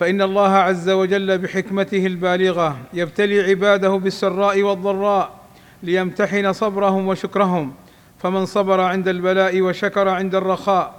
فإن 0.00 0.22
الله 0.22 0.48
عز 0.48 0.90
وجل 0.90 1.38
بحكمته 1.38 2.06
البالغة 2.06 2.78
يبتلي 2.92 3.40
عباده 3.40 3.88
بالسراء 3.88 4.62
والضراء 4.62 5.40
ليمتحن 5.82 6.52
صبرهم 6.52 7.08
وشكرهم 7.08 7.74
فمن 8.18 8.46
صبر 8.46 8.80
عند 8.80 9.08
البلاء 9.08 9.60
وشكر 9.60 10.08
عند 10.08 10.34
الرخاء 10.34 10.94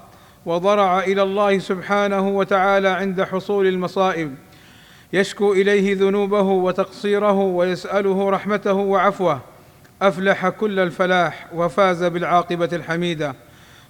وضرع 0.46 1.00
إلى 1.00 1.24
الله 1.24 1.60
سبحانه 1.60 2.28
وتعالى 2.30 2.90
عند 2.90 3.22
حصول 3.22 3.68
المصائب 3.68 4.36
يشكو 5.14 5.54
إليه 5.54 5.96
ذنوبه 5.96 6.42
وتقصيره 6.42 7.40
ويسأله 7.40 8.30
رحمته 8.30 8.74
وعفوه 8.74 9.40
أفلح 10.02 10.50
كل 10.50 10.80
الفلاح 10.80 11.48
وفاز 11.54 12.04
بالعاقبة 12.04 12.70
الحميدة. 12.74 13.36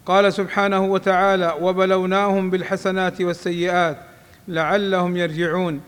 قال 0.05 0.33
سبحانه 0.33 0.83
وتعالى 0.83 1.55
وبلوناهم 1.61 2.49
بالحسنات 2.49 3.21
والسيئات 3.21 4.10
لعلهم 4.51 5.17
يرجعون. 5.17 5.81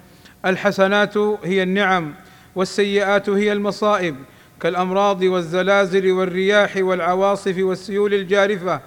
الحسنات 0.45 1.17
هي 1.17 1.63
النعم 1.63 2.13
والسيئات 2.55 3.29
هي 3.29 3.51
المصائب. 3.51 4.15
كالأمراض 4.61 5.23
والزلازل 5.23 6.11
والرياح 6.11 6.77
والعواصف 6.77 7.55
والسيول 7.57 8.13
الجارفة 8.13 8.81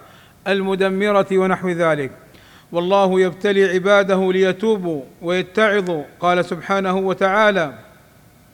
المدمرة 0.48 1.27
ونحو 1.32 1.69
ذلك. 1.69 2.10
والله 2.72 3.20
يبتلي 3.20 3.64
عباده 3.64 4.32
ليتوبوا 4.32 5.02
ويتعظوا. 5.22 6.04
قال 6.20 6.44
سبحانه 6.44 6.97
وتعالى 6.97 7.78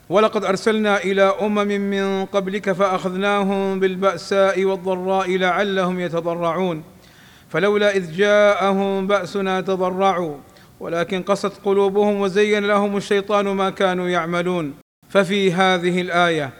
ولقد 0.08 0.44
أرسلنا 0.44 0.96
إلى 0.96 1.22
أمم 1.22 1.68
من 1.68 2.24
قبلك 2.24 2.72
فأخذناهم 2.72 3.80
بالبأساء 3.80 4.64
والضراء 4.64 5.36
لعلهم 5.36 6.00
يتضرعون. 6.00 6.82
فلولا 7.50 7.96
إذ 7.96 8.12
جاءهم 8.16 9.06
بأسنا 9.06 9.60
تضرعوا 9.60 10.36
ولكن 10.82 11.22
قست 11.22 11.52
قلوبهم 11.64 12.20
وزين 12.20 12.64
لهم 12.66 12.96
الشيطان 12.96 13.48
ما 13.48 13.70
كانوا 13.70 14.08
يعملون. 14.08 14.74
ففي 15.08 15.52
هذه 15.52 16.00
الآية 16.00 16.50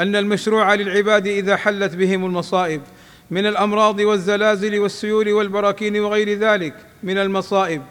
أن 0.00 0.16
المشروع 0.16 0.74
للعباد 0.74 1.26
إذا 1.26 1.56
حلت 1.56 1.96
بهم 1.96 2.26
المصائب 2.26 2.82
من 3.30 3.46
الأمراض 3.46 4.00
والزلازل 4.00 4.78
والسيول 4.78 5.32
والبراكين 5.32 6.00
وغير 6.00 6.38
ذلك 6.38 6.74
من 7.02 7.18
المصائب 7.18 7.82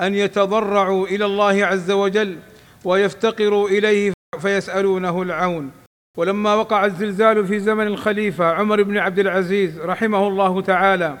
أن 0.00 0.14
يتضرعوا 0.14 1.06
إلى 1.06 1.24
الله 1.24 1.66
عز 1.66 1.90
وجل 1.90 2.36
ويفتقروا 2.84 3.68
إليه 3.68 4.12
فيسألونه 4.40 5.22
العون. 5.22 5.70
ولما 6.16 6.54
وقع 6.54 6.84
الزلزال 6.84 7.46
في 7.46 7.60
زمن 7.60 7.86
الخليفة 7.86 8.44
عمر 8.44 8.82
بن 8.82 8.98
عبد 8.98 9.18
العزيز 9.18 9.80
رحمه 9.80 10.28
الله 10.28 10.60
تعالى 10.60 11.18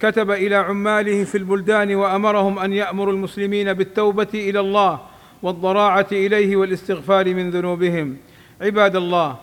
كتب 0.00 0.30
إلى 0.30 0.54
عماله 0.54 1.24
في 1.24 1.38
البلدان 1.38 1.94
وأمرهم 1.94 2.58
أن 2.58 2.72
يأمروا 2.72 3.12
المسلمين 3.12 3.72
بالتوبة 3.72 4.28
إلى 4.34 4.60
الله 4.60 5.00
والضراعة 5.42 6.06
إليه 6.12 6.56
والاستغفار 6.56 7.34
من 7.34 7.50
ذنوبهم. 7.50 8.16
عباد 8.60 8.96
الله 8.96 9.36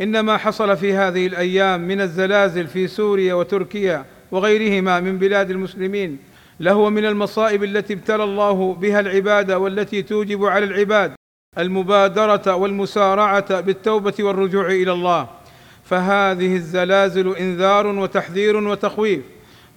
ان 0.00 0.20
ما 0.20 0.36
حصل 0.36 0.76
في 0.76 0.92
هذه 0.92 1.26
الأيام 1.26 1.80
من 1.80 2.00
الزلازل 2.00 2.66
في 2.66 2.86
سوريا 2.86 3.34
وتركيا 3.34 4.04
وغيرهما 4.30 5.00
من 5.00 5.18
بلاد 5.18 5.50
المسلمين 5.50 6.18
لهو 6.60 6.90
من 6.90 7.04
المصائب 7.04 7.64
التي 7.64 7.94
ابتلى 7.94 8.24
الله 8.24 8.74
بها 8.74 9.00
العباد 9.00 9.52
والتي 9.52 10.02
توجب 10.02 10.44
على 10.44 10.64
العباد 10.64 11.12
المبادرة 11.58 12.54
والمسارعة 12.54 13.60
بالتوبة 13.60 14.14
والرجوع 14.20 14.66
إلى 14.66 14.92
الله. 14.92 15.28
فهذه 15.84 16.56
الزلازل 16.56 17.36
إنذار 17.36 17.86
وتحذير 17.86 18.56
وتخويف. 18.56 19.22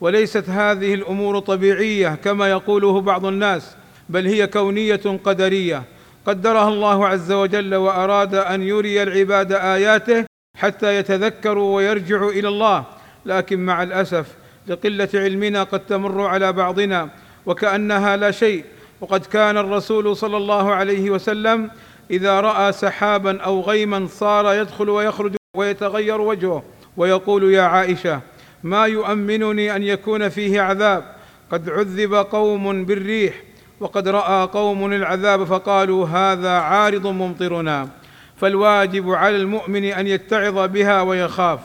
وليست 0.01 0.50
هذه 0.50 0.94
الأمور 0.94 1.39
طبيعية 1.39 2.16
كما 2.23 2.50
يقوله 2.50 3.01
بعض 3.01 3.25
الناس 3.25 3.75
بل 4.09 4.28
هي 4.28 4.47
كونية 4.47 5.19
قدرية. 5.23 5.83
قدرها 6.25 6.69
الله 6.69 7.07
عز 7.07 7.31
وجل 7.31 7.75
وأراد 7.75 8.35
أن 8.35 8.61
يري 8.61 9.03
العباد 9.03 9.51
آياته 9.51 10.25
حتى 10.57 10.95
يتذكروا 10.95 11.75
ويرجعوا 11.75 12.31
إلى 12.31 12.47
الله. 12.47 12.83
لكن 13.25 13.66
مع 13.66 13.83
الأسف 13.83 14.28
لقلة 14.67 15.09
علمنا 15.13 15.63
قد 15.63 15.79
تمر 15.79 16.22
على 16.22 16.53
بعضنا 16.53 17.09
وكأنها 17.45 18.17
لا 18.17 18.31
شيء. 18.31 18.66
وقد 19.01 19.25
كان 19.25 19.57
الرسول 19.57 20.17
صلى 20.17 20.38
الله 20.38 20.73
عليه 20.73 21.09
وسلم 21.09 21.69
إذا 22.12 22.39
رأى 22.41 22.72
سحابا 22.72 23.41
أو 23.41 23.62
غيما 23.62 24.07
صار 24.07 24.53
يدخل 24.53 24.89
ويخرج 24.89 25.35
ويتغير 25.57 26.22
وجهه 26.22 26.63
ويقول 26.97 27.53
يا 27.53 27.62
عائشة 27.62 28.22
ما 28.66 28.86
يؤمنني 28.86 29.76
أن 29.76 29.84
يكون 29.84 30.30
فيه 30.30 30.62
عذاب. 30.62 31.16
قد 31.52 31.70
عذب 31.70 32.14
قوم 32.14 32.86
بالريح 32.86 33.34
وقد 33.80 34.08
رأى 34.08 34.48
قوم 34.48 34.94
العذاب 34.94 35.44
فقالوا 35.44 36.08
هذا 36.08 36.50
عارض 36.50 37.08
ممطرنا. 37.08 37.90
فالواجب 38.38 39.12
على 39.12 39.36
المؤمن 39.36 39.86
أن 39.86 40.08
يتعظ 40.08 40.70
بها 40.70 41.02
ويخاف 41.02 41.59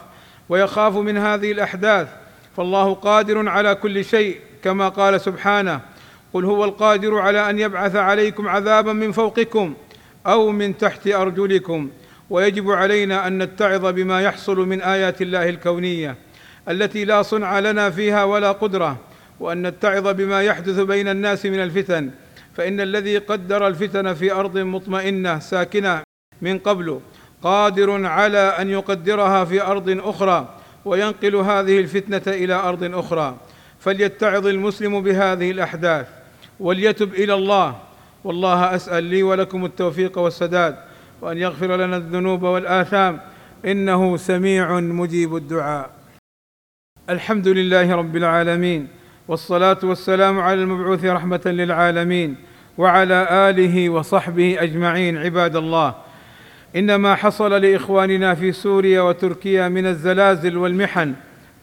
ويخاف 0.49 0.97
من 0.97 1.17
هذه 1.17 1.53
الأحداث. 1.53 2.09
فالله 2.57 2.95
قادر 2.95 3.49
على 3.49 3.75
كل 3.75 4.05
شيء 4.05 4.39
كما 4.65 4.89
قال 4.89 5.21
سبحانه 5.21 5.81
قل 6.33 6.45
هو 6.45 6.65
القادر 6.65 7.19
على 7.19 7.51
أن 7.51 7.59
يبعث 7.59 7.97
عليكم 7.97 8.49
عذابا 8.49 8.93
من 8.93 9.13
فوقكم 9.13 9.75
أو 10.27 10.51
من 10.51 10.79
تحت 10.79 11.07
أرجلكم. 11.07 11.91
ويجب 12.31 12.71
علينا 12.71 13.27
أن 13.27 13.43
نتعظ 13.43 13.87
بما 13.87 14.23
يحصل 14.23 14.59
من 14.69 14.81
آيات 14.83 15.23
الله 15.23 15.49
الكونية. 15.49 16.30
التي 16.71 17.05
لا 17.05 17.23
صنع 17.23 17.59
لنا 17.59 17.91
فيها 17.91 18.25
ولا 18.25 18.53
قدرة 18.53 18.97
وأن 19.41 19.67
نتعظ 19.67 20.09
بما 20.09 20.43
يحدث 20.43 20.81
بين 20.81 21.09
الناس 21.09 21.47
من 21.47 21.63
الفتن 21.63 22.11
فإن 22.57 22.81
الذي 22.81 23.19
قدر 23.19 23.67
الفتن 23.67 24.15
في 24.15 24.33
أرض 24.33 24.59
مطمئنة 24.59 25.39
ساكنة 25.39 26.03
من 26.43 26.59
قبل 26.59 27.01
قادر 27.43 28.07
على 28.07 28.39
أن 28.39 28.71
يقدرها 28.71 29.45
في 29.45 29.63
أرض 29.63 30.01
أخرى 30.05 30.55
وينقل 30.85 31.37
هذه 31.37 31.81
الفتنة 31.81 32.23
إلى 32.27 32.55
أرض 32.55 32.95
أخرى. 32.95 33.37
فليتعظ 33.81 34.47
المسلم 34.47 35.01
بهذه 35.01 35.51
الأحداث 35.51 36.07
وليتب 36.61 37.15
إلى 37.15 37.35
الله. 37.35 37.79
والله 38.25 38.75
أسأل 38.75 39.05
لي 39.05 39.23
ولكم 39.23 39.65
التوفيق 39.65 40.19
والسداد 40.19 40.77
وأن 41.23 41.39
يغفر 41.39 41.77
لنا 41.77 41.97
الذنوب 41.97 42.43
والآثام 42.43 43.21
إنه 43.65 44.17
سميع 44.17 44.81
مجيب 44.81 45.37
الدعاء. 45.37 46.00
الحمد 47.11 47.49
لله 47.49 47.95
رب 47.95 48.17
العالمين 48.17 48.89
والصلاة 49.29 49.79
والسلام 49.83 50.41
على 50.41 50.63
المبعوث 50.63 51.05
رحمة 51.05 51.41
للعالمين 51.47 52.37
وعلى 52.79 53.29
آله 53.51 53.91
وصحبه 53.91 54.57
أجمعين 54.61 55.17
عباد 55.17 55.57
الله. 55.57 55.95
ان 56.77 56.95
ما 56.95 57.15
حصل 57.15 57.53
لإخواننا 57.53 58.35
في 58.35 58.53
سوريا 58.53 59.01
وتركيا 59.01 59.69
من 59.69 59.87
الزلازل 59.87 60.57
والمحن 60.57 61.15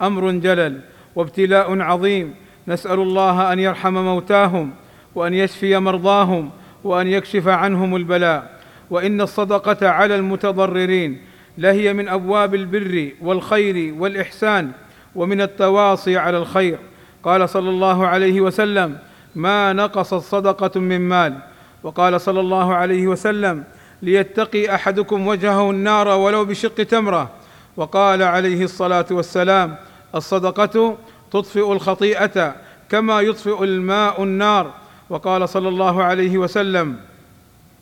أمر 0.01 0.31
جلل 0.31 0.79
وابتلاء 1.15 1.81
عظيم. 1.81 2.33
نسأل 2.67 2.99
الله 2.99 3.53
أن 3.53 3.59
يرحم 3.59 3.93
موتاهم 3.93 4.73
وأن 5.15 5.33
يشفي 5.33 5.77
مرضاهم 5.77 6.49
وأن 6.83 7.07
يكشف 7.07 7.47
عنهم 7.47 7.95
البلاء. 7.95 8.59
وإن 8.89 9.21
الصدقة 9.21 9.89
على 9.89 10.15
المتضررين 10.15 11.21
لهي 11.57 11.93
من 11.93 12.07
أبواب 12.07 12.55
البر 12.55 13.11
والخير 13.21 13.93
والإحسان. 13.97 14.71
ومن 15.15 15.41
التواصي 15.41 16.17
على 16.17 16.37
الخير. 16.37 16.79
قال 17.23 17.49
صلى 17.49 17.69
الله 17.69 18.07
عليه 18.07 18.41
وسلم 18.41 18.97
ما 19.35 19.73
نقصت 19.73 20.13
صدقه 20.13 20.79
من 20.79 21.01
مال. 21.01 21.37
وقال 21.83 22.21
صلى 22.21 22.39
الله 22.39 22.75
عليه 22.75 23.07
وسلم 23.07 23.63
ليتقي 24.01 24.75
أحدكم 24.75 25.27
وجهه 25.27 25.71
النار 25.71 26.07
ولو 26.07 26.45
بشق 26.45 26.75
تمرة. 26.75 27.29
وقال 27.77 28.23
عليه 28.23 28.63
الصلاة 28.63 29.05
والسلام 29.11 29.75
الصدقة 30.15 30.97
تطفئ 31.31 31.71
الخطيئة 31.71 32.55
كما 32.89 33.21
يطفئ 33.21 33.63
الماء 33.63 34.23
النار. 34.23 34.71
وقال 35.09 35.49
صلى 35.49 35.69
الله 35.69 36.03
عليه 36.03 36.37
وسلم 36.37 36.95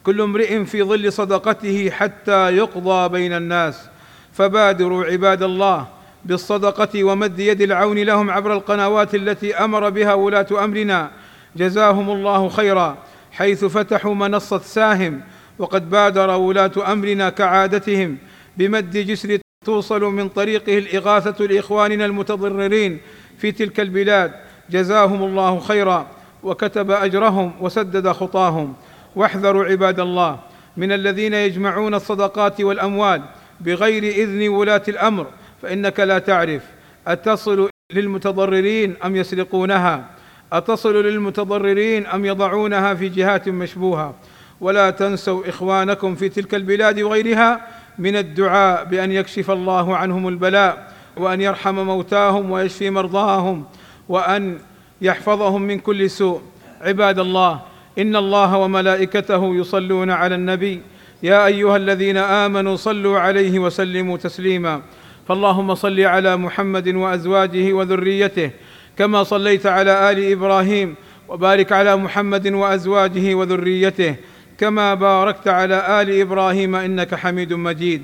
كل 0.03 0.21
امرئ 0.21 0.63
في 0.63 0.83
ظل 0.83 1.13
صدقته 1.13 1.89
حتى 1.89 2.57
يقضى 2.57 3.09
بين 3.09 3.33
الناس 3.33 3.89
فبادروا 4.33 5.05
عباد 5.05 5.43
الله 5.43 5.87
بالصدقة 6.25 7.03
ومد 7.03 7.39
يد 7.39 7.61
العون 7.61 7.99
لهم 7.99 8.29
عبر 8.29 8.53
القنوات 8.53 9.15
التي 9.15 9.55
أمر 9.55 9.89
بها 9.89 10.13
ولاة 10.13 10.47
أمرنا. 10.63 11.11
جزاهم 11.55 12.09
الله 12.09 12.49
خيرا. 12.49 12.97
حيث 13.31 13.65
فتحوا 13.65 14.15
منصة 14.15 14.57
ساهم 14.57 15.21
وقد 15.59 15.89
بادر 15.89 16.29
ولاة 16.29 16.71
أمرنا 16.91 17.29
كعادتهم. 17.29 18.17
بمد 18.57 18.91
جسر 18.91 19.37
توصل 19.65 20.01
من 20.01 20.29
طريقه 20.29 20.77
الإغاثة 20.77 21.45
لإخواننا 21.45 22.05
المتضررين 22.05 23.01
في 23.37 23.51
تلك 23.51 23.79
البلاد. 23.79 24.31
جزاهم 24.69 25.23
الله 25.23 25.59
خيرا. 25.59 26.07
وكتب 26.43 26.91
أجرهم 26.91 27.53
وسدد 27.61 28.11
خطاهم. 28.11 28.73
واحذروا 29.15 29.65
عباد 29.65 29.99
الله 29.99 30.39
من 30.77 30.91
الذين 30.91 31.33
يجمعون 31.33 31.95
الصدقات 31.95 32.61
والأموال 32.61 33.21
بغير 33.61 34.03
إذن 34.03 34.47
ولاة 34.47 34.83
الأمر. 34.87 35.27
فإنك 35.65 35.99
لا 35.99 36.19
تعرف 36.19 36.61
أتصل 37.07 37.69
للمتضررين 37.93 38.95
أم 39.05 39.15
يسرقونها؟ 39.15 40.05
أتصل 40.53 41.05
للمتضررين 41.05 42.05
أم 42.05 42.25
يضعونها 42.25 42.93
في 42.93 43.09
جهات 43.09 43.49
مشبوهة؟ 43.49 44.15
ولا 44.61 44.89
تنسوا 44.89 45.49
إخوانكم 45.49 46.15
في 46.15 46.29
تلك 46.29 46.55
البلاد 46.55 46.99
وغيرها 46.99 47.61
من 47.99 48.15
الدعاء 48.15 48.83
بأن 48.83 49.11
يكشف 49.11 49.51
الله 49.51 49.97
عنهم 49.97 50.27
البلاء 50.27 50.93
وأن 51.17 51.41
يرحم 51.41 51.75
موتاهم 51.75 52.51
ويشفي 52.51 52.89
مرضاهم 52.89 53.65
وأن 54.09 54.59
يحفظهم 55.01 55.61
من 55.61 55.79
كل 55.79 56.09
سوء. 56.09 56.41
عباد 56.81 57.19
الله 57.19 57.61
إن 57.99 58.15
الله 58.15 58.57
وملائكته 58.57 59.55
يصلون 59.55 60.11
على 60.11 60.35
النبي. 60.35 60.81
يا 61.23 61.45
أيها 61.45 61.77
الذين 61.77 62.17
آمنوا 62.17 62.75
صلوا 62.75 63.19
عليه 63.19 63.59
وسلموا 63.59 64.17
تسليما. 64.17 64.81
فاللهم 65.27 65.75
صل 65.75 65.99
على 65.99 66.37
محمد 66.37 66.87
وأزواجه 66.95 67.73
وذريته 67.73 68.51
كما 68.97 69.23
صليت 69.23 69.65
على 69.65 70.11
آل 70.11 70.31
إبراهيم 70.31 70.95
وبارك 71.29 71.71
على 71.71 71.95
محمد 71.95 72.47
وأزواجه 72.47 73.35
وذريته 73.35 74.15
كما 74.57 74.93
باركت 74.93 75.47
على 75.47 76.01
آل 76.01 76.21
إبراهيم 76.21 76.75
إنك 76.75 77.15
حميد 77.15 77.53
مجيد. 77.53 78.03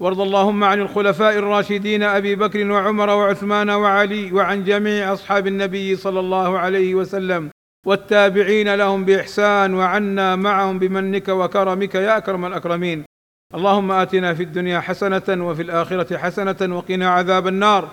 وارض 0.00 0.20
اللهم 0.20 0.64
عن 0.64 0.80
الخلفاء 0.80 1.38
الراشدين 1.38 2.02
أبي 2.02 2.34
بكر 2.34 2.70
وعمر 2.70 3.10
وعثمان 3.10 3.70
وعلي 3.70 4.32
وعن 4.32 4.64
جميع 4.64 5.12
أصحاب 5.12 5.46
النبي 5.46 5.96
صلى 5.96 6.20
الله 6.20 6.58
عليه 6.58 6.94
وسلم. 6.94 7.50
والتابعين 7.86 8.74
لهم 8.74 9.04
بإحسان 9.04 9.74
وعنا 9.74 10.36
معهم 10.36 10.78
بمنك 10.78 11.28
وكرمك 11.28 11.94
يا 11.94 12.16
أكرم 12.16 12.44
الأكرمين. 12.44 13.11
اللهم 13.54 13.90
آتنا 13.90 14.34
في 14.34 14.42
الدنيا 14.42 14.80
حسنة 14.80 15.22
وفي 15.28 15.62
الآخرة 15.62 16.16
حسنة 16.16 16.76
وقنا 16.76 17.08
عذاب 17.08 17.46
النار. 17.46 17.88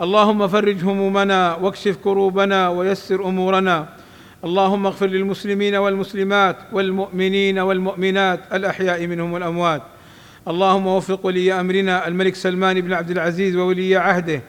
اللهم 0.00 0.48
فرج 0.48 0.84
همومنا 0.84 1.54
واكشف 1.54 1.96
كروبنا 1.96 2.68
ويسر 2.68 3.28
أمورنا. 3.28 3.88
اللهم 4.44 4.86
اغفر 4.86 5.06
للمسلمين 5.06 5.74
والمسلمات 5.74 6.56
والمؤمنين 6.72 7.58
والمؤمنات 7.58 8.40
الأحياء 8.52 9.06
منهم 9.06 9.32
والأموات. 9.32 9.82
اللهم 10.48 10.86
وفق 10.86 11.26
ولي 11.26 11.52
أمرنا 11.60 12.08
الملك 12.08 12.34
سلمان 12.34 12.80
بن 12.80 12.92
عبد 12.92 13.10
العزيز 13.10 13.56
وولي 13.56 13.96
عهده. 13.96 14.42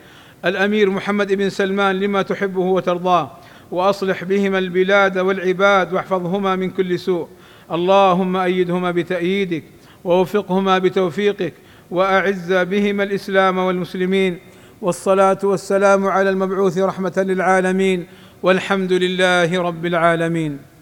الأمير 0.46 0.90
محمد 0.90 1.34
بن 1.34 1.50
سلمان 1.50 2.00
لما 2.00 2.22
تحبه 2.22 2.62
وترضاه. 2.62 3.32
وأصلح 3.72 4.24
بهما 4.24 4.58
البلاد 4.58 5.18
والعباد 5.18 5.94
واحفظهما 5.94 6.56
من 6.56 6.70
كل 6.70 7.00
سوء. 7.00 7.28
اللهم 7.72 8.38
أيدهما 8.38 8.92
بتأييدك. 8.92 9.64
ووفقهما 10.04 10.78
بتوفيقك 10.80 11.54
وأعز 11.92 12.54
بهما 12.54 13.04
الإسلام 13.04 13.58
والمسلمين 13.58 14.40
والصلاة 14.82 15.38
والسلام 15.44 16.08
على 16.08 16.30
المبعوث 16.30 16.78
رحمة 16.78 17.14
للعالمين 17.18 18.08
والحمد 18.44 18.94
لله 18.94 19.62
رب 19.62 19.86
العالمين 19.86 20.73